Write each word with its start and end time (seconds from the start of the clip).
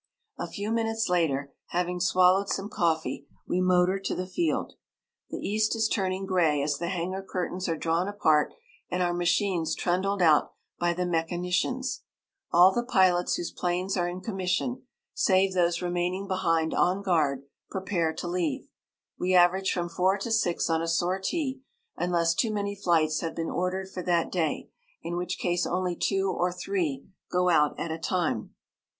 A 0.39 0.47
few 0.47 0.71
minutes 0.71 1.09
later, 1.09 1.53
having 1.67 1.99
swallowed 1.99 2.49
some 2.49 2.69
coffee, 2.69 3.27
we 3.47 3.61
motor 3.61 3.99
to 3.99 4.15
the 4.15 4.25
field. 4.25 4.73
The 5.29 5.37
east 5.37 5.75
is 5.75 5.87
turning 5.87 6.25
gray 6.25 6.63
as 6.63 6.79
the 6.79 6.87
hangar 6.89 7.21
curtains 7.21 7.69
are 7.69 7.77
drawn 7.77 8.07
apart 8.07 8.51
and 8.89 9.03
our 9.03 9.13
machines 9.13 9.75
trundled 9.75 10.19
out 10.19 10.53
by 10.79 10.93
the 10.93 11.05
mechanicians. 11.05 12.01
All 12.51 12.73
the 12.73 12.81
pilots 12.81 13.35
whose 13.35 13.51
planes 13.51 13.95
are 13.95 14.07
in 14.09 14.21
commission 14.21 14.87
save 15.13 15.53
those 15.53 15.83
remaining 15.83 16.27
behind 16.27 16.73
on 16.73 17.03
guard 17.03 17.43
prepare 17.69 18.11
to 18.11 18.27
leave. 18.27 18.71
We 19.19 19.35
average 19.35 19.71
from 19.71 19.87
four 19.87 20.17
to 20.17 20.31
six 20.31 20.67
on 20.67 20.81
a 20.81 20.87
sortie, 20.87 21.61
unless 21.95 22.33
too 22.33 22.51
many 22.51 22.73
flights 22.75 23.19
have 23.19 23.35
been 23.35 23.51
ordered 23.51 23.91
for 23.91 24.01
that 24.01 24.31
day, 24.31 24.71
in 25.03 25.15
which 25.15 25.37
case 25.37 25.67
only 25.67 25.95
two 25.95 26.27
or 26.31 26.51
three 26.51 27.05
go 27.31 27.49
out 27.51 27.79
at 27.79 27.91
a 27.91 27.99
time. 27.99 28.55